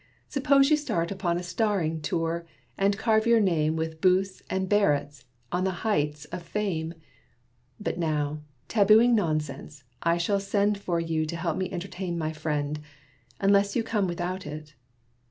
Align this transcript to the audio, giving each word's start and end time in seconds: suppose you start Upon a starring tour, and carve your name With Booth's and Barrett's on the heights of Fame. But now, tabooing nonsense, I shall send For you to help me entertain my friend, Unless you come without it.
suppose 0.27 0.71
you 0.71 0.75
start 0.75 1.11
Upon 1.11 1.37
a 1.37 1.43
starring 1.43 2.01
tour, 2.01 2.43
and 2.75 2.97
carve 2.97 3.27
your 3.27 3.39
name 3.39 3.75
With 3.75 4.01
Booth's 4.01 4.41
and 4.49 4.67
Barrett's 4.67 5.25
on 5.51 5.63
the 5.63 5.85
heights 5.85 6.25
of 6.31 6.41
Fame. 6.41 6.95
But 7.79 7.99
now, 7.99 8.39
tabooing 8.67 9.13
nonsense, 9.13 9.83
I 10.01 10.17
shall 10.17 10.39
send 10.39 10.79
For 10.79 10.99
you 10.99 11.27
to 11.27 11.35
help 11.35 11.55
me 11.55 11.71
entertain 11.71 12.17
my 12.17 12.33
friend, 12.33 12.79
Unless 13.39 13.75
you 13.75 13.83
come 13.83 14.07
without 14.07 14.47
it. 14.47 14.73